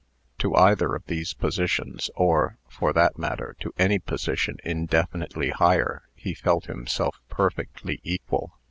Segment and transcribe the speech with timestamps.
[0.39, 6.33] To either of these positions, or, for that matter, to any position indefinitely higher, he
[6.33, 8.51] felt himself perfectly equal.